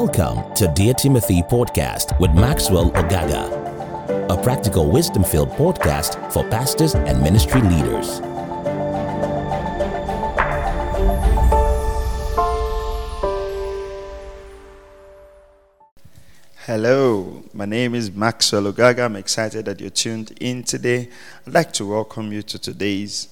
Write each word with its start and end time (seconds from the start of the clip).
Welcome 0.00 0.52
to 0.56 0.68
Dear 0.74 0.92
Timothy 0.92 1.40
Podcast 1.40 2.20
with 2.20 2.30
Maxwell 2.32 2.90
Ogaga, 2.90 4.28
a 4.28 4.36
practical 4.42 4.90
wisdom 4.90 5.24
filled 5.24 5.48
podcast 5.52 6.30
for 6.30 6.46
pastors 6.50 6.94
and 6.94 7.22
ministry 7.22 7.62
leaders. 7.62 8.18
Hello, 16.66 17.42
my 17.54 17.64
name 17.64 17.94
is 17.94 18.12
Maxwell 18.12 18.70
Ogaga. 18.70 19.06
I'm 19.06 19.16
excited 19.16 19.64
that 19.64 19.80
you're 19.80 19.88
tuned 19.88 20.36
in 20.42 20.62
today. 20.62 21.08
I'd 21.46 21.54
like 21.54 21.72
to 21.72 21.86
welcome 21.86 22.32
you 22.32 22.42
to 22.42 22.58
today's 22.58 23.28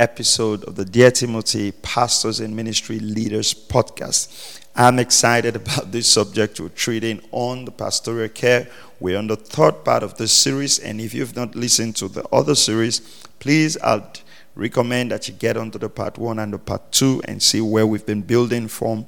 episode 0.00 0.64
of 0.64 0.76
the 0.76 0.84
Dear 0.86 1.10
Timothy 1.10 1.72
Pastors 1.72 2.40
and 2.40 2.56
Ministry 2.56 2.98
Leaders 2.98 3.52
podcast. 3.52 4.58
I'm 4.74 4.98
excited 4.98 5.56
about 5.56 5.92
this 5.92 6.08
subject 6.10 6.58
we're 6.58 6.70
treating 6.70 7.20
on 7.32 7.66
the 7.66 7.70
pastoral 7.70 8.30
care. 8.30 8.66
We're 8.98 9.18
on 9.18 9.26
the 9.26 9.36
third 9.36 9.84
part 9.84 10.02
of 10.02 10.16
this 10.16 10.32
series, 10.32 10.78
and 10.78 11.02
if 11.02 11.12
you've 11.12 11.36
not 11.36 11.54
listened 11.54 11.96
to 11.96 12.08
the 12.08 12.26
other 12.30 12.54
series, 12.54 13.00
please 13.40 13.76
I'd 13.82 14.20
recommend 14.54 15.10
that 15.10 15.28
you 15.28 15.34
get 15.34 15.58
onto 15.58 15.78
the 15.78 15.90
part 15.90 16.16
one 16.16 16.38
and 16.38 16.54
the 16.54 16.58
part 16.58 16.90
two 16.92 17.20
and 17.26 17.42
see 17.42 17.60
where 17.60 17.86
we've 17.86 18.06
been 18.06 18.22
building 18.22 18.68
from 18.68 19.04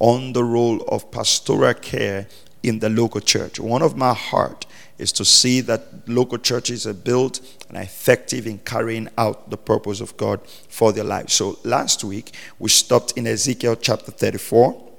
on 0.00 0.32
the 0.32 0.42
role 0.42 0.82
of 0.88 1.12
pastoral 1.12 1.74
care 1.74 2.26
in 2.62 2.78
the 2.78 2.88
local 2.88 3.20
church. 3.20 3.58
One 3.58 3.82
of 3.82 3.96
my 3.96 4.14
heart 4.14 4.66
is 4.98 5.12
to 5.12 5.24
see 5.24 5.60
that 5.62 6.08
local 6.08 6.38
churches 6.38 6.86
are 6.86 6.92
built 6.92 7.40
and 7.68 7.76
are 7.76 7.82
effective 7.82 8.46
in 8.46 8.58
carrying 8.58 9.08
out 9.18 9.50
the 9.50 9.56
purpose 9.56 10.00
of 10.00 10.16
God 10.16 10.40
for 10.68 10.92
their 10.92 11.04
lives. 11.04 11.32
So 11.34 11.58
last 11.64 12.04
week 12.04 12.32
we 12.58 12.68
stopped 12.68 13.14
in 13.16 13.26
Ezekiel 13.26 13.76
chapter 13.76 14.12
34 14.12 14.90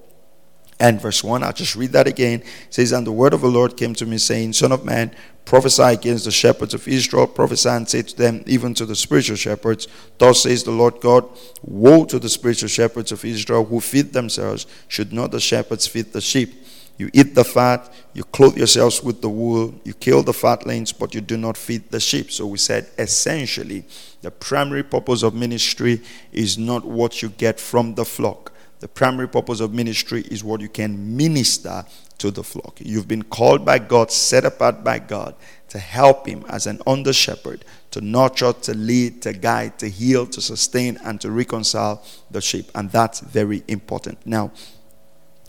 and 0.79 0.99
verse 0.99 1.23
1. 1.23 1.43
I'll 1.43 1.53
just 1.53 1.75
read 1.75 1.91
that 1.91 2.07
again. 2.07 2.41
It 2.41 2.73
says, 2.73 2.91
And 2.91 3.07
the 3.07 3.11
word 3.11 3.33
of 3.33 3.41
the 3.41 3.47
Lord 3.47 3.77
came 3.77 3.93
to 3.95 4.05
me, 4.05 4.17
saying, 4.17 4.53
Son 4.53 4.71
of 4.71 4.83
man, 4.83 5.15
prophesy 5.45 5.83
against 5.83 6.25
the 6.25 6.31
shepherds 6.31 6.73
of 6.73 6.87
Israel, 6.87 7.27
prophesy 7.27 7.69
and 7.69 7.87
say 7.87 8.01
to 8.01 8.17
them, 8.17 8.43
even 8.47 8.73
to 8.73 8.85
the 8.85 8.95
spiritual 8.95 9.35
shepherds, 9.35 9.87
Thus 10.17 10.43
says 10.43 10.63
the 10.63 10.71
Lord 10.71 10.99
God, 10.99 11.29
Woe 11.61 12.05
to 12.05 12.19
the 12.19 12.29
spiritual 12.29 12.69
shepherds 12.69 13.11
of 13.11 13.23
Israel 13.23 13.63
who 13.63 13.79
feed 13.79 14.11
themselves, 14.13 14.65
should 14.87 15.13
not 15.13 15.31
the 15.31 15.39
shepherds 15.39 15.87
feed 15.87 16.11
the 16.11 16.21
sheep? 16.21 16.62
You 16.97 17.09
eat 17.11 17.33
the 17.33 17.43
fat, 17.43 17.91
you 18.13 18.23
clothe 18.23 18.57
yourselves 18.57 19.03
with 19.03 19.21
the 19.21 19.29
wool, 19.29 19.73
you 19.83 19.93
kill 19.93 20.21
the 20.21 20.31
fatlings, 20.31 20.93
but 20.97 21.15
you 21.15 21.21
do 21.21 21.37
not 21.37 21.57
feed 21.57 21.89
the 21.89 21.99
sheep. 21.99 22.31
So 22.31 22.45
we 22.45 22.57
said 22.57 22.87
essentially, 22.99 23.85
the 24.21 24.31
primary 24.31 24.83
purpose 24.83 25.23
of 25.23 25.33
ministry 25.33 26.01
is 26.31 26.57
not 26.57 26.85
what 26.85 27.21
you 27.21 27.29
get 27.29 27.59
from 27.59 27.95
the 27.95 28.05
flock. 28.05 28.53
The 28.79 28.87
primary 28.87 29.27
purpose 29.27 29.59
of 29.59 29.73
ministry 29.73 30.21
is 30.23 30.43
what 30.43 30.61
you 30.61 30.69
can 30.69 31.15
minister 31.15 31.85
to 32.17 32.31
the 32.31 32.43
flock. 32.43 32.79
You've 32.79 33.07
been 33.07 33.23
called 33.23 33.65
by 33.65 33.79
God, 33.79 34.11
set 34.11 34.45
apart 34.45 34.83
by 34.83 34.99
God 34.99 35.35
to 35.69 35.79
help 35.79 36.27
Him 36.27 36.45
as 36.49 36.67
an 36.67 36.81
under 36.85 37.13
shepherd, 37.13 37.65
to 37.91 38.01
nurture, 38.01 38.53
to 38.53 38.73
lead, 38.75 39.21
to 39.23 39.33
guide, 39.33 39.79
to 39.79 39.89
heal, 39.89 40.27
to 40.27 40.41
sustain, 40.41 40.97
and 41.03 41.19
to 41.21 41.31
reconcile 41.31 42.03
the 42.29 42.41
sheep. 42.41 42.69
And 42.75 42.91
that's 42.91 43.21
very 43.21 43.63
important. 43.67 44.19
Now, 44.25 44.51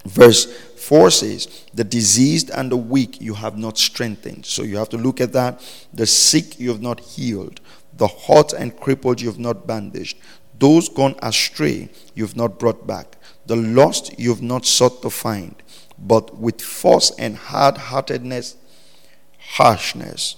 Verse 0.05 0.45
4 0.45 1.11
says, 1.11 1.65
The 1.73 1.85
diseased 1.85 2.51
and 2.51 2.71
the 2.71 2.77
weak 2.77 3.21
you 3.21 3.35
have 3.35 3.57
not 3.57 3.79
strengthened. 3.79 4.45
So 4.45 4.63
you 4.63 4.77
have 4.77 4.91
to 4.91 4.99
look 4.99 5.21
at 5.21 5.33
that. 5.33 5.61
The 5.93 6.07
sick 6.07 6.61
you 6.61 6.69
have 6.71 6.83
not 6.83 7.01
healed. 7.01 7.61
The 7.97 8.07
hot 8.07 8.53
and 8.53 8.77
crippled 8.79 9.21
you 9.21 9.29
have 9.29 9.39
not 9.39 9.67
bandaged. 9.67 10.19
Those 10.59 10.89
gone 10.89 11.17
astray 11.23 11.89
you 12.15 12.25
have 12.25 12.37
not 12.37 12.59
brought 12.59 12.87
back. 12.87 13.17
The 13.47 13.57
lost 13.57 14.19
you 14.19 14.31
have 14.31 14.43
not 14.43 14.67
sought 14.67 15.03
to 15.03 15.11
find. 15.11 15.55
But 15.99 16.37
with 16.39 16.61
force 16.61 17.13
and 17.19 17.37
hard 17.37 17.77
heartedness, 17.77 18.57
harshness, 19.39 20.37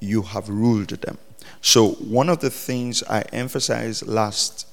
you 0.00 0.22
have 0.22 0.48
ruled 0.48 0.88
them. 0.88 1.18
So, 1.60 1.90
one 1.92 2.28
of 2.28 2.40
the 2.40 2.50
things 2.50 3.02
I 3.04 3.22
emphasized 3.32 4.06
last 4.06 4.66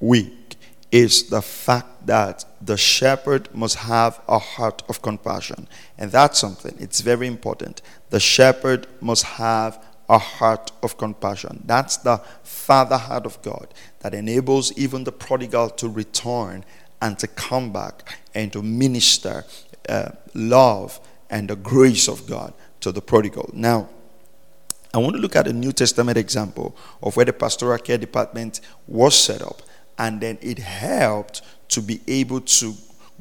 week 0.00 0.56
is 0.94 1.24
the 1.24 1.42
fact 1.42 2.06
that 2.06 2.44
the 2.60 2.76
shepherd 2.76 3.52
must 3.52 3.74
have 3.74 4.20
a 4.28 4.38
heart 4.38 4.80
of 4.88 5.02
compassion. 5.02 5.66
And 5.98 6.12
that's 6.12 6.38
something, 6.38 6.76
it's 6.78 7.00
very 7.00 7.26
important. 7.26 7.82
The 8.10 8.20
shepherd 8.20 8.86
must 9.00 9.24
have 9.24 9.84
a 10.08 10.18
heart 10.18 10.70
of 10.84 10.96
compassion. 10.96 11.64
That's 11.66 11.96
the 11.96 12.18
father 12.44 12.96
heart 12.96 13.26
of 13.26 13.42
God 13.42 13.74
that 14.02 14.14
enables 14.14 14.70
even 14.78 15.02
the 15.02 15.10
prodigal 15.10 15.70
to 15.70 15.88
return 15.88 16.64
and 17.02 17.18
to 17.18 17.26
come 17.26 17.72
back 17.72 18.16
and 18.32 18.52
to 18.52 18.62
minister 18.62 19.44
uh, 19.88 20.10
love 20.32 21.00
and 21.28 21.50
the 21.50 21.56
grace 21.56 22.06
of 22.06 22.24
God 22.28 22.54
to 22.82 22.92
the 22.92 23.02
prodigal. 23.02 23.50
Now, 23.52 23.88
I 24.92 24.98
want 24.98 25.16
to 25.16 25.20
look 25.20 25.34
at 25.34 25.48
a 25.48 25.52
New 25.52 25.72
Testament 25.72 26.16
example 26.16 26.76
of 27.02 27.16
where 27.16 27.26
the 27.26 27.32
pastoral 27.32 27.78
care 27.78 27.98
department 27.98 28.60
was 28.86 29.18
set 29.18 29.42
up 29.42 29.60
and 29.98 30.20
then 30.20 30.38
it 30.40 30.58
helped 30.58 31.42
to 31.68 31.80
be 31.80 32.00
able 32.06 32.40
to 32.40 32.74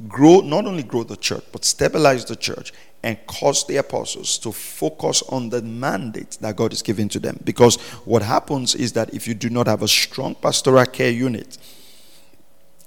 grow, 0.07 0.41
not 0.41 0.65
only 0.65 0.83
grow 0.83 1.03
the 1.03 1.15
church, 1.15 1.43
but 1.51 1.65
stabilize 1.65 2.25
the 2.25 2.35
church 2.35 2.73
and 3.03 3.17
cause 3.27 3.67
the 3.67 3.77
apostles 3.77 4.37
to 4.37 4.51
focus 4.51 5.21
on 5.23 5.49
the 5.49 5.61
mandate 5.61 6.37
that 6.39 6.55
God 6.55 6.71
is 6.71 6.81
giving 6.81 7.09
to 7.09 7.19
them. 7.19 7.37
Because 7.43 7.75
what 8.05 8.21
happens 8.21 8.75
is 8.75 8.93
that 8.93 9.13
if 9.13 9.27
you 9.27 9.33
do 9.33 9.49
not 9.49 9.67
have 9.67 9.83
a 9.83 9.87
strong 9.87 10.35
pastoral 10.35 10.85
care 10.85 11.11
unit, 11.11 11.57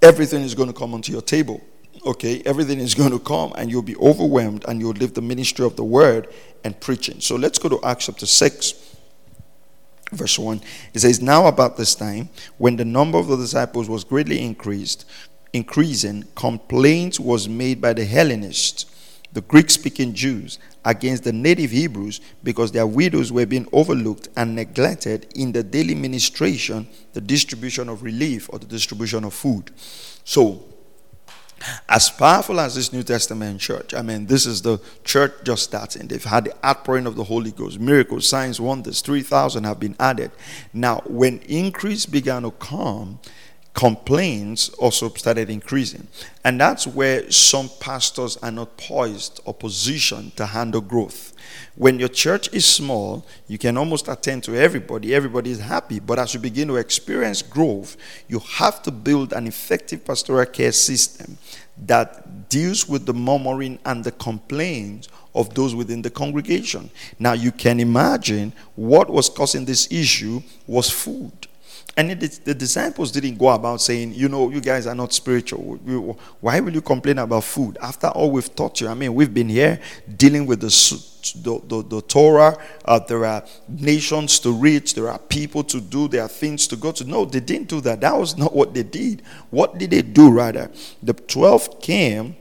everything 0.00 0.42
is 0.42 0.54
going 0.54 0.68
to 0.68 0.78
come 0.78 0.94
onto 0.94 1.12
your 1.12 1.22
table. 1.22 1.60
Okay, 2.06 2.42
everything 2.46 2.78
is 2.78 2.94
going 2.94 3.10
to 3.10 3.18
come 3.18 3.52
and 3.56 3.70
you'll 3.70 3.82
be 3.82 3.96
overwhelmed 3.96 4.64
and 4.68 4.80
you'll 4.80 4.92
leave 4.92 5.14
the 5.14 5.22
ministry 5.22 5.66
of 5.66 5.76
the 5.76 5.84
word 5.84 6.28
and 6.64 6.78
preaching. 6.80 7.20
So 7.20 7.36
let's 7.36 7.58
go 7.58 7.68
to 7.68 7.80
Acts 7.84 8.06
chapter 8.06 8.26
6 8.26 8.85
verse 10.16 10.38
1 10.38 10.60
it 10.94 11.00
says 11.00 11.20
now 11.20 11.46
about 11.46 11.76
this 11.76 11.94
time 11.94 12.28
when 12.58 12.76
the 12.76 12.84
number 12.84 13.18
of 13.18 13.28
the 13.28 13.36
disciples 13.36 13.88
was 13.88 14.04
greatly 14.04 14.40
increased 14.40 15.04
increasing 15.52 16.24
complaints 16.34 17.20
was 17.20 17.48
made 17.48 17.80
by 17.80 17.92
the 17.92 18.04
hellenists 18.04 18.86
the 19.32 19.40
greek 19.42 19.70
speaking 19.70 20.14
jews 20.14 20.58
against 20.86 21.24
the 21.24 21.32
native 21.32 21.72
hebrews 21.72 22.20
because 22.44 22.70
their 22.70 22.86
widows 22.86 23.32
were 23.32 23.44
being 23.44 23.68
overlooked 23.72 24.28
and 24.36 24.54
neglected 24.54 25.26
in 25.34 25.50
the 25.50 25.62
daily 25.62 25.96
ministration 25.96 26.86
the 27.12 27.20
distribution 27.20 27.88
of 27.88 28.04
relief 28.04 28.48
or 28.52 28.60
the 28.60 28.66
distribution 28.66 29.24
of 29.24 29.34
food. 29.34 29.72
So 30.24 30.64
as 31.88 32.10
powerful 32.10 32.60
as 32.60 32.74
this 32.74 32.92
New 32.92 33.02
Testament 33.02 33.60
church, 33.60 33.94
I 33.94 34.02
mean, 34.02 34.26
this 34.26 34.46
is 34.46 34.62
the 34.62 34.78
church 35.04 35.32
just 35.44 35.64
starting. 35.64 36.06
They've 36.06 36.22
had 36.22 36.44
the 36.44 36.66
outpouring 36.66 37.06
of 37.06 37.16
the 37.16 37.24
Holy 37.24 37.50
Ghost, 37.50 37.80
miracles, 37.80 38.28
signs, 38.28 38.60
wonders. 38.60 39.00
3,000 39.00 39.64
have 39.64 39.80
been 39.80 39.96
added. 39.98 40.30
Now, 40.72 41.02
when 41.06 41.38
increase 41.40 42.06
began 42.06 42.42
to 42.42 42.50
come, 42.50 43.18
complaints 43.76 44.70
also 44.70 45.10
started 45.10 45.50
increasing. 45.50 46.08
And 46.42 46.58
that's 46.58 46.86
where 46.86 47.30
some 47.30 47.68
pastors 47.78 48.38
are 48.38 48.50
not 48.50 48.78
poised 48.78 49.40
or 49.44 49.52
positioned 49.52 50.34
to 50.38 50.46
handle 50.46 50.80
growth. 50.80 51.34
When 51.74 51.98
your 51.98 52.08
church 52.08 52.50
is 52.54 52.64
small, 52.64 53.26
you 53.48 53.58
can 53.58 53.76
almost 53.76 54.08
attend 54.08 54.44
to 54.44 54.56
everybody. 54.56 55.14
Everybody 55.14 55.50
is 55.50 55.60
happy. 55.60 56.00
But 56.00 56.18
as 56.18 56.32
you 56.32 56.40
begin 56.40 56.68
to 56.68 56.76
experience 56.76 57.42
growth, 57.42 57.98
you 58.28 58.38
have 58.38 58.82
to 58.84 58.90
build 58.90 59.34
an 59.34 59.46
effective 59.46 60.06
pastoral 60.06 60.46
care 60.46 60.72
system 60.72 61.36
that 61.84 62.48
deals 62.48 62.88
with 62.88 63.04
the 63.04 63.12
murmuring 63.12 63.78
and 63.84 64.02
the 64.02 64.12
complaints 64.12 65.08
of 65.34 65.54
those 65.54 65.74
within 65.74 66.00
the 66.00 66.08
congregation. 66.08 66.88
Now, 67.18 67.34
you 67.34 67.52
can 67.52 67.78
imagine 67.78 68.54
what 68.74 69.10
was 69.10 69.28
causing 69.28 69.66
this 69.66 69.92
issue 69.92 70.40
was 70.66 70.88
food. 70.88 71.46
And 71.98 72.10
it, 72.10 72.44
the 72.44 72.54
disciples 72.54 73.10
didn't 73.10 73.38
go 73.38 73.48
about 73.48 73.80
saying, 73.80 74.12
you 74.12 74.28
know, 74.28 74.50
you 74.50 74.60
guys 74.60 74.86
are 74.86 74.94
not 74.94 75.14
spiritual. 75.14 75.76
Why 76.40 76.60
will 76.60 76.74
you 76.74 76.82
complain 76.82 77.18
about 77.18 77.44
food? 77.44 77.78
After 77.80 78.08
all 78.08 78.30
we've 78.30 78.54
taught 78.54 78.82
you, 78.82 78.88
I 78.88 78.94
mean, 78.94 79.14
we've 79.14 79.32
been 79.32 79.48
here 79.48 79.80
dealing 80.14 80.44
with 80.44 80.60
the, 80.60 80.68
the, 81.42 81.60
the, 81.66 81.88
the 81.88 82.02
Torah. 82.02 82.58
Uh, 82.84 82.98
there 82.98 83.24
are 83.24 83.42
nations 83.66 84.38
to 84.40 84.52
reach, 84.52 84.94
there 84.94 85.08
are 85.08 85.18
people 85.18 85.64
to 85.64 85.80
do, 85.80 86.06
there 86.06 86.22
are 86.22 86.28
things 86.28 86.66
to 86.66 86.76
go 86.76 86.92
to. 86.92 87.04
No, 87.04 87.24
they 87.24 87.40
didn't 87.40 87.68
do 87.68 87.80
that. 87.80 88.02
That 88.02 88.14
was 88.14 88.36
not 88.36 88.54
what 88.54 88.74
they 88.74 88.82
did. 88.82 89.22
What 89.48 89.78
did 89.78 89.90
they 89.90 90.02
do, 90.02 90.30
rather? 90.30 90.70
The 91.02 91.14
12 91.14 91.80
came 91.80 92.36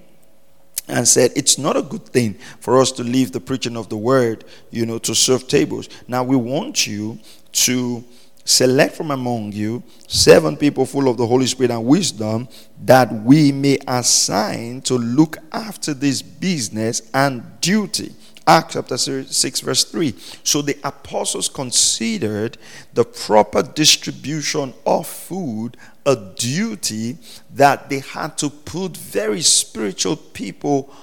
and 0.89 1.07
said 1.07 1.31
it's 1.35 1.57
not 1.57 1.77
a 1.77 1.81
good 1.81 2.05
thing 2.05 2.33
for 2.59 2.77
us 2.79 2.91
to 2.91 3.03
leave 3.03 3.31
the 3.31 3.39
preaching 3.39 3.75
of 3.75 3.89
the 3.89 3.97
word 3.97 4.43
you 4.69 4.85
know 4.85 4.99
to 4.99 5.15
serve 5.15 5.47
tables 5.47 5.89
now 6.07 6.23
we 6.23 6.35
want 6.35 6.85
you 6.85 7.17
to 7.51 8.03
select 8.45 8.95
from 8.95 9.11
among 9.11 9.51
you 9.51 9.83
seven 10.07 10.55
people 10.55 10.85
full 10.85 11.09
of 11.09 11.17
the 11.17 11.27
Holy 11.27 11.47
Spirit 11.47 11.71
and 11.71 11.85
wisdom, 11.85 12.47
that 12.83 13.11
we 13.11 13.51
may 13.51 13.77
assign 13.87 14.81
to 14.83 14.95
look 14.97 15.37
after 15.51 15.93
this 15.93 16.21
business 16.21 17.09
and 17.13 17.59
duty. 17.59 18.13
Acts 18.47 18.75
chapter 18.75 18.97
6, 18.97 19.59
verse 19.61 19.83
3. 19.85 20.13
So 20.43 20.61
the 20.61 20.77
apostles 20.83 21.49
considered 21.49 22.59
the 22.93 23.03
proper 23.03 23.63
distribution 23.63 24.73
of 24.85 25.07
food 25.07 25.77
a 26.05 26.15
duty 26.15 27.17
that 27.55 27.89
they 27.89 27.99
had 27.99 28.37
to 28.37 28.49
put 28.49 28.95
very 28.95 29.41
spiritual 29.41 30.15
people 30.15 30.93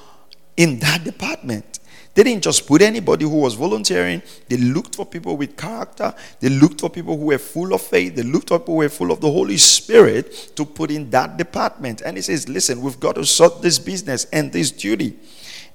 in 0.56 0.78
that 0.78 1.02
department. 1.02 1.80
They 2.14 2.24
didn't 2.24 2.44
just 2.44 2.66
put 2.66 2.82
anybody 2.82 3.24
who 3.24 3.36
was 3.38 3.54
volunteering. 3.54 4.22
They 4.48 4.58
looked 4.58 4.96
for 4.96 5.06
people 5.06 5.36
with 5.36 5.56
character. 5.56 6.14
They 6.40 6.50
looked 6.50 6.80
for 6.80 6.90
people 6.90 7.16
who 7.16 7.26
were 7.26 7.38
full 7.38 7.72
of 7.72 7.80
faith. 7.80 8.16
They 8.16 8.22
looked 8.22 8.48
for 8.48 8.58
people 8.58 8.74
who 8.74 8.78
were 8.80 8.88
full 8.90 9.10
of 9.10 9.20
the 9.20 9.30
Holy 9.30 9.56
Spirit 9.56 10.52
to 10.56 10.66
put 10.66 10.90
in 10.90 11.08
that 11.10 11.38
department. 11.38 12.02
And 12.02 12.18
he 12.18 12.22
says, 12.22 12.48
Listen, 12.48 12.82
we've 12.82 13.00
got 13.00 13.14
to 13.14 13.24
sort 13.24 13.62
this 13.62 13.78
business 13.78 14.26
and 14.26 14.52
this 14.52 14.70
duty. 14.70 15.18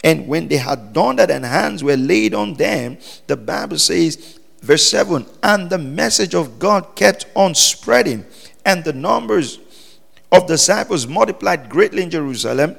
And 0.04 0.28
when 0.28 0.48
they 0.48 0.58
had 0.58 0.94
done 0.94 1.16
that 1.16 1.32
and 1.32 1.44
hands 1.44 1.84
were 1.84 1.98
laid 1.98 2.34
on 2.34 2.54
them, 2.54 2.98
the 3.26 3.36
Bible 3.36 3.80
says, 3.80 4.40
verse 4.62 4.88
7 4.90 5.26
and 5.44 5.70
the 5.70 5.78
message 5.78 6.36
of 6.36 6.60
God 6.60 6.96
kept 6.96 7.26
on 7.36 7.56
spreading, 7.56 8.26
and 8.66 8.84
the 8.84 8.94
numbers 8.94 9.60
of 10.32 10.48
disciples 10.48 11.08
multiplied 11.08 11.70
greatly 11.70 12.04
in 12.04 12.10
Jerusalem 12.10 12.76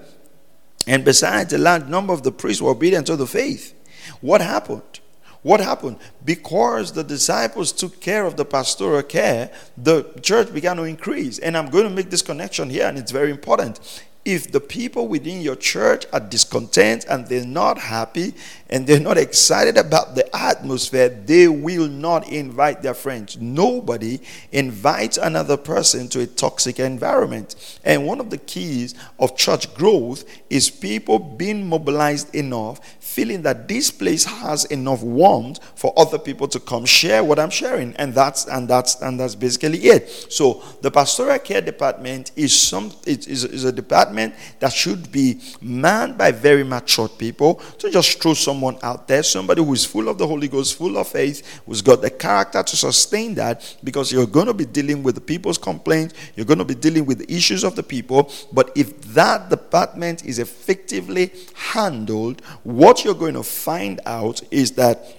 and 0.88 1.05
besides, 1.05 1.52
a 1.52 1.58
large 1.58 1.85
number 1.85 2.14
of 2.14 2.23
the 2.23 2.32
priests 2.32 2.62
were 2.62 2.70
obedient 2.70 3.06
to 3.08 3.17
the 3.17 3.26
faith. 3.26 3.75
What 4.23 4.40
happened? 4.40 5.00
What 5.43 5.61
happened? 5.61 5.99
Because 6.25 6.93
the 6.93 7.05
disciples 7.05 7.73
took 7.73 8.00
care 8.00 8.25
of 8.25 8.37
the 8.37 8.44
pastoral 8.46 9.02
care, 9.02 9.50
the 9.76 10.05
church 10.23 10.52
began 10.52 10.76
to 10.79 10.85
increase. 10.85 11.38
And 11.38 11.56
I'm 11.58 11.69
going 11.69 11.85
to 11.85 11.90
make 11.90 12.08
this 12.08 12.23
connection 12.23 12.70
here, 12.70 12.87
and 12.87 12.96
it's 12.96 13.12
very 13.12 13.31
important. 13.31 14.02
If 14.25 14.53
the 14.53 14.61
people 14.61 15.09
within 15.09 15.41
your 15.41 15.56
church 15.56 16.05
are 16.12 16.20
discontent 16.20 17.06
and 17.09 17.26
they're 17.26 17.47
not 17.47 17.79
happy 17.79 18.35
and 18.69 18.87
they're 18.87 19.00
not 19.00 19.17
excited 19.17 19.79
about 19.79 20.17
the 20.17 20.37
atmosphere, 20.37 21.09
they 21.09 21.49
will 21.49 21.88
not 21.88 22.29
invite 22.29 22.82
their 22.82 22.93
friends. 22.93 23.38
Nobody 23.41 24.20
invites 24.53 25.17
another 25.17 25.56
person 25.56 26.09
to 26.09 26.20
a 26.20 26.26
toxic 26.26 26.79
environment. 26.79 27.79
And 27.85 28.06
one 28.06 28.20
of 28.20 28.29
the 28.29 28.37
keys 28.37 28.94
of 29.19 29.37
church 29.37 29.73
growth 29.75 30.25
is 30.50 30.69
people 30.69 31.19
being 31.19 31.67
mobilized 31.67 32.35
enough, 32.35 32.81
feeling 33.00 33.41
that 33.43 33.69
this 33.69 33.91
place 33.91 34.25
has 34.25 34.67
enough 34.67 35.03
warmth 35.03 35.59
for 35.75 35.94
other 35.97 36.19
people 36.19 36.49
to 36.49 36.61
come 36.61 36.85
share 36.85 37.25
what 37.25 37.38
I'm 37.38 37.50
sharing. 37.50 37.94
And 37.97 38.12
that's 38.12 38.47
and 38.47 38.69
that's 38.69 39.00
and 39.00 39.19
that's 39.19 39.35
basically 39.35 39.79
it. 39.79 40.11
So 40.29 40.62
the 40.82 40.91
pastoral 40.91 41.38
care 41.38 41.62
department 41.62 42.32
is 42.37 42.55
some 42.55 42.93
it 43.06 43.26
is, 43.26 43.44
is 43.44 43.65
a 43.65 43.73
department 43.73 44.07
that 44.14 44.72
should 44.72 45.10
be 45.10 45.40
manned 45.60 46.19
by 46.19 46.32
very 46.32 46.64
mature 46.64 47.08
people 47.08 47.56
to 47.78 47.90
just 47.90 48.20
throw 48.22 48.34
someone 48.34 48.78
out 48.82 49.08
there, 49.08 49.22
somebody 49.22 49.62
who 49.64 49.72
is 49.72 49.84
full 49.84 50.08
of 50.08 50.19
the 50.19 50.26
Holy 50.26 50.49
Ghost, 50.49 50.76
full 50.76 50.96
of 50.99 51.08
faith, 51.08 51.60
who's 51.66 51.82
got 51.82 52.00
the 52.00 52.10
character 52.10 52.62
to 52.62 52.76
sustain 52.76 53.34
that, 53.34 53.76
because 53.82 54.12
you're 54.12 54.26
going 54.26 54.46
to 54.46 54.55
be 54.55 54.64
dealing 54.64 55.02
with 55.02 55.14
the 55.14 55.20
people's 55.20 55.58
complaints, 55.58 56.14
you're 56.37 56.46
going 56.46 56.58
to 56.58 56.64
be 56.64 56.75
dealing 56.75 57.06
with 57.06 57.19
the 57.19 57.32
issues 57.32 57.64
of 57.64 57.76
the 57.76 57.82
people. 57.82 58.31
But 58.52 58.72
if 58.76 59.00
that 59.14 59.50
department 59.50 60.25
is 60.25 60.38
effectively 60.38 61.32
handled, 61.55 62.43
what 62.62 63.05
you're 63.05 63.14
going 63.14 63.34
to 63.34 63.43
find 63.43 64.00
out 64.06 64.43
is 64.50 64.72
that 64.72 65.18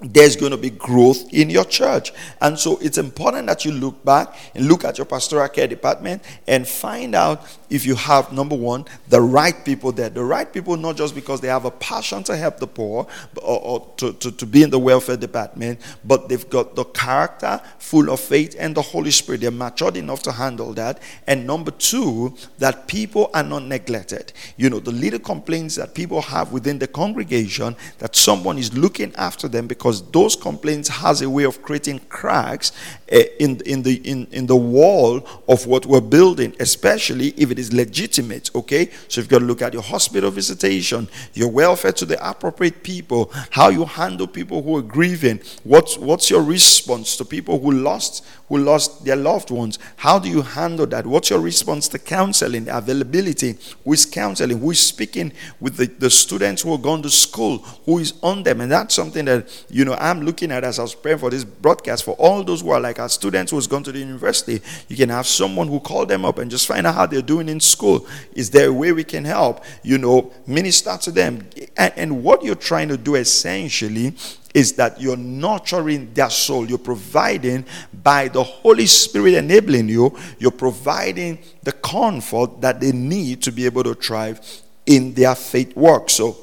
there's 0.00 0.36
going 0.36 0.52
to 0.52 0.56
be 0.56 0.70
growth 0.70 1.32
in 1.32 1.50
your 1.50 1.64
church. 1.64 2.12
And 2.40 2.58
so 2.58 2.78
it's 2.78 2.98
important 2.98 3.46
that 3.48 3.64
you 3.64 3.72
look 3.72 4.04
back 4.04 4.34
and 4.54 4.66
look 4.66 4.84
at 4.84 4.98
your 4.98 5.04
pastoral 5.04 5.48
care 5.48 5.66
department 5.66 6.22
and 6.46 6.66
find 6.66 7.14
out 7.14 7.46
if 7.68 7.86
you 7.86 7.94
have, 7.94 8.32
number 8.32 8.56
one, 8.56 8.84
the 9.08 9.20
right 9.20 9.64
people 9.64 9.92
there. 9.92 10.10
The 10.10 10.24
right 10.24 10.50
people, 10.52 10.76
not 10.76 10.96
just 10.96 11.14
because 11.14 11.40
they 11.40 11.48
have 11.48 11.64
a 11.64 11.70
passion 11.70 12.22
to 12.24 12.36
help 12.36 12.58
the 12.58 12.66
poor 12.66 13.06
or, 13.42 13.60
or 13.60 13.94
to, 13.98 14.12
to, 14.14 14.32
to 14.32 14.46
be 14.46 14.62
in 14.62 14.70
the 14.70 14.78
welfare 14.78 15.16
department, 15.16 15.80
but 16.04 16.28
they've 16.28 16.48
got 16.48 16.74
the 16.74 16.84
character 16.84 17.60
full 17.78 18.10
of 18.10 18.20
faith 18.20 18.56
and 18.58 18.74
the 18.74 18.82
Holy 18.82 19.10
Spirit. 19.10 19.42
They're 19.42 19.50
matured 19.50 19.96
enough 19.96 20.22
to 20.24 20.32
handle 20.32 20.72
that. 20.74 21.00
And 21.26 21.46
number 21.46 21.70
two, 21.70 22.34
that 22.58 22.88
people 22.88 23.30
are 23.34 23.42
not 23.42 23.64
neglected. 23.64 24.32
You 24.56 24.70
know, 24.70 24.80
the 24.80 24.92
little 24.92 25.20
complaints 25.20 25.76
that 25.76 25.94
people 25.94 26.22
have 26.22 26.52
within 26.52 26.78
the 26.78 26.88
congregation 26.88 27.76
that 27.98 28.16
someone 28.16 28.58
is 28.58 28.76
looking 28.76 29.14
after 29.16 29.48
them 29.48 29.66
because 29.66 29.89
because 29.90 30.10
those 30.12 30.36
complaints 30.36 30.88
has 30.88 31.20
a 31.20 31.28
way 31.28 31.42
of 31.42 31.62
creating 31.62 31.98
cracks 32.08 32.70
uh, 33.12 33.18
in, 33.40 33.60
in, 33.66 33.82
the, 33.82 33.96
in, 34.08 34.24
in 34.30 34.46
the 34.46 34.54
wall 34.54 35.26
of 35.48 35.66
what 35.66 35.84
we're 35.84 36.00
building, 36.00 36.54
especially 36.60 37.28
if 37.36 37.50
it 37.50 37.58
is 37.58 37.72
legitimate. 37.72 38.50
Okay, 38.54 38.88
so 39.08 39.20
you've 39.20 39.28
got 39.28 39.40
to 39.40 39.44
look 39.44 39.62
at 39.62 39.72
your 39.72 39.82
hospital 39.82 40.30
visitation, 40.30 41.08
your 41.34 41.48
welfare 41.48 41.90
to 41.90 42.04
the 42.04 42.28
appropriate 42.28 42.84
people, 42.84 43.32
how 43.50 43.68
you 43.68 43.84
handle 43.84 44.28
people 44.28 44.62
who 44.62 44.76
are 44.76 44.82
grieving. 44.82 45.40
What's 45.64 45.98
what's 45.98 46.30
your 46.30 46.42
response 46.42 47.16
to 47.16 47.24
people 47.24 47.58
who 47.58 47.72
lost 47.72 48.24
who 48.48 48.58
lost 48.58 49.04
their 49.04 49.16
loved 49.16 49.50
ones? 49.50 49.78
How 49.96 50.20
do 50.20 50.28
you 50.28 50.42
handle 50.42 50.86
that? 50.86 51.06
What's 51.06 51.30
your 51.30 51.40
response 51.40 51.88
to 51.88 51.98
counseling, 51.98 52.68
availability? 52.68 53.56
Who 53.84 53.92
is 53.92 54.06
counseling? 54.06 54.58
Who 54.58 54.70
is 54.70 54.80
speaking 54.80 55.32
with 55.60 55.76
the, 55.76 55.86
the 55.86 56.10
students 56.10 56.62
who 56.62 56.74
are 56.74 56.78
going 56.78 57.02
to 57.02 57.10
school? 57.10 57.58
Who 57.86 57.98
is 57.98 58.14
on 58.22 58.42
them? 58.42 58.60
And 58.60 58.70
that's 58.70 58.94
something 58.94 59.24
that 59.24 59.48
you 59.80 59.86
know 59.86 59.94
I'm 59.94 60.20
looking 60.20 60.52
at 60.52 60.62
as 60.62 60.78
I 60.78 60.82
was 60.82 60.94
praying 60.94 61.16
for 61.20 61.30
this 61.30 61.42
broadcast 61.42 62.04
for 62.04 62.10
all 62.16 62.44
those 62.44 62.60
who 62.60 62.68
are 62.68 62.80
like 62.80 62.98
our 62.98 63.08
students 63.08 63.50
who's 63.50 63.66
gone 63.66 63.82
to 63.84 63.92
the 63.92 63.98
university. 63.98 64.60
You 64.88 64.96
can 64.96 65.08
have 65.08 65.26
someone 65.26 65.68
who 65.68 65.80
call 65.80 66.04
them 66.04 66.26
up 66.26 66.36
and 66.36 66.50
just 66.50 66.66
find 66.66 66.86
out 66.86 66.96
how 66.96 67.06
they're 67.06 67.22
doing 67.22 67.48
in 67.48 67.60
school. 67.60 68.06
Is 68.34 68.50
there 68.50 68.68
a 68.68 68.72
way 68.74 68.92
we 68.92 69.04
can 69.04 69.24
help? 69.24 69.64
You 69.82 69.96
know, 69.96 70.34
minister 70.46 70.98
to 71.00 71.10
them. 71.10 71.48
And, 71.78 71.94
and 71.96 72.22
what 72.22 72.44
you're 72.44 72.56
trying 72.56 72.88
to 72.88 72.98
do 72.98 73.14
essentially 73.14 74.14
is 74.52 74.74
that 74.74 75.00
you're 75.00 75.16
nurturing 75.16 76.12
their 76.12 76.28
soul. 76.28 76.68
You're 76.68 76.76
providing 76.76 77.64
by 78.02 78.28
the 78.28 78.42
Holy 78.42 78.84
Spirit 78.84 79.32
enabling 79.32 79.88
you, 79.88 80.14
you're 80.38 80.50
providing 80.50 81.38
the 81.62 81.72
comfort 81.72 82.60
that 82.60 82.80
they 82.80 82.92
need 82.92 83.42
to 83.44 83.50
be 83.50 83.64
able 83.64 83.84
to 83.84 83.94
thrive 83.94 84.42
in 84.84 85.14
their 85.14 85.34
faith 85.34 85.74
work. 85.74 86.10
So 86.10 86.36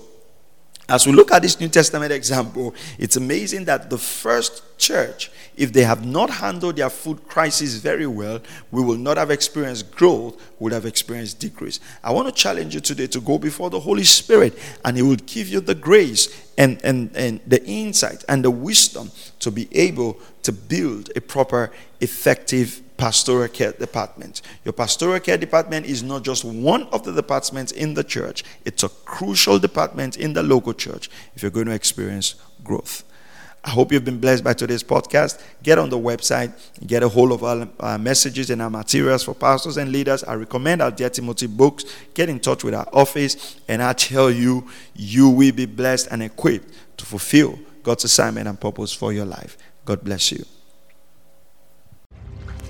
as 0.90 1.06
we 1.06 1.14
look 1.14 1.32
at 1.32 1.42
this 1.42 1.60
New 1.60 1.68
Testament 1.70 2.12
example, 2.12 2.74
it's 2.98 3.16
amazing 3.16 3.66
that 3.66 3.90
the 3.90 3.98
first 3.98 4.64
church, 4.78 5.32
if 5.56 5.74
they 5.74 5.84
have 5.84 6.06
not 6.06 6.30
handled 6.30 6.76
their 6.76 6.90
food 6.90 7.28
crisis 7.28 7.76
very 7.76 8.08
well, 8.08 8.40
we 8.72 8.84
will 8.84 8.98
not 8.98 9.18
have 9.18 9.32
experienced 9.32 9.92
growth, 9.92 10.40
would 10.60 10.72
have 10.72 10.86
experienced 10.86 11.40
decrease. 11.40 11.80
I 12.04 12.12
want 12.12 12.28
to 12.28 12.34
challenge 12.34 12.76
you 12.76 12.82
today 12.82 13.08
to 13.08 13.20
go 13.20 13.38
before 13.38 13.70
the 13.70 13.80
Holy 13.80 14.04
Spirit, 14.04 14.58
and 14.86 14.96
He 14.96 15.04
will 15.04 15.16
give 15.16 15.48
you 15.48 15.60
the 15.60 15.76
grace 15.76 16.52
and, 16.58 16.80
and, 16.84 17.16
and 17.16 17.40
the 17.48 17.64
insight 17.66 18.24
and 18.30 18.44
the 18.44 18.52
wisdom 18.52 19.12
to 19.40 19.52
be 19.52 19.68
able 19.72 20.20
to 20.44 20.52
build 20.52 21.12
a 21.16 21.22
proper, 21.22 21.72
effective 22.00 22.82
pastoral 22.98 23.48
care 23.48 23.72
department. 23.72 24.42
Your 24.66 24.74
pastoral 24.74 25.20
care 25.20 25.38
department 25.38 25.86
is 25.86 26.04
not 26.04 26.24
just 26.24 26.44
one 26.44 26.84
of 26.88 27.04
the 27.04 27.14
departments 27.14 27.72
in 27.72 27.94
the 27.94 28.04
church, 28.04 28.44
it's 28.66 28.84
a 28.84 28.90
crucial 28.90 29.60
department 29.60 30.18
in 30.18 30.34
the 30.34 30.44
local 30.44 30.74
church 30.74 31.10
if 31.36 31.42
you're 31.42 31.52
going 31.52 31.68
to 31.68 31.74
experience 31.74 32.36
growth. 32.64 33.04
I 33.68 33.72
hope 33.72 33.92
you've 33.92 34.06
been 34.06 34.22
blessed 34.22 34.46
by 34.46 34.54
today's 34.54 34.82
podcast. 34.82 35.44
Get 35.62 35.78
on 35.78 35.90
the 35.90 36.00
website, 36.00 36.54
get 36.88 37.04
a 37.04 37.10
hold 37.10 37.34
of 37.34 37.44
our, 37.44 37.68
our 37.82 37.98
messages 37.98 38.50
and 38.50 38.62
our 38.62 38.70
materials 38.70 39.26
for 39.26 39.36
pastors 39.36 39.76
and 39.76 39.92
leaders. 39.92 40.24
I 40.24 40.36
recommend 40.36 40.82
our 40.82 40.90
Dear 40.90 41.10
Timothy 41.10 41.48
books. 41.48 41.84
Get 42.14 42.30
in 42.30 42.40
touch 42.40 42.64
with 42.64 42.74
our 42.74 42.88
office, 42.94 43.60
and 43.68 43.84
I 43.84 43.92
tell 43.92 44.32
you, 44.32 44.70
you 44.96 45.28
will 45.28 45.52
be 45.52 45.66
blessed 45.66 46.08
and 46.12 46.24
equipped 46.24 46.74
to 46.96 47.06
fulfill 47.06 47.60
God's 47.84 48.06
assignment 48.06 48.48
and 48.48 48.58
purpose 48.58 48.94
for 48.94 49.12
your 49.12 49.26
life. 49.26 49.58
God 49.84 50.02
bless 50.02 50.32
you. 50.32 50.46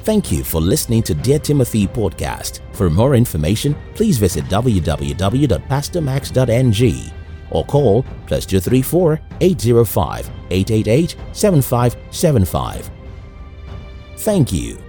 Thank 0.01 0.31
you 0.31 0.43
for 0.43 0.59
listening 0.59 1.03
to 1.03 1.13
Dear 1.13 1.37
Timothy 1.37 1.85
podcast. 1.85 2.61
For 2.73 2.89
more 2.89 3.13
information, 3.13 3.75
please 3.93 4.17
visit 4.17 4.45
www.pastormax.ng 4.45 7.16
or 7.51 7.65
call 7.65 8.03
plus 8.25 8.45
234 8.45 9.19
805 9.41 10.29
888 10.49 11.15
7575. 11.33 12.91
Thank 14.17 14.51
you. 14.51 14.86